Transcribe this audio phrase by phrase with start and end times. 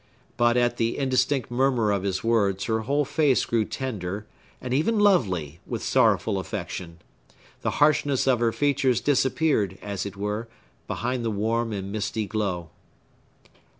[0.35, 4.25] But at the indistinct murmur of his words her whole face grew tender,
[4.59, 6.97] and even lovely, with sorrowful affection;
[7.61, 10.47] the harshness of her features disappeared, as it were,
[10.87, 12.71] behind the warm and misty glow.